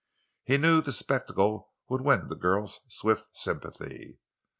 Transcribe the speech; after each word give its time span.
He 0.43 0.57
knew 0.57 0.81
that 0.81 0.93
spectacle 0.93 1.73
would 1.87 2.01
win 2.01 2.25
the 2.25 2.35
girl's 2.35 2.79
swift 2.89 3.37
sympathy. 3.37 4.17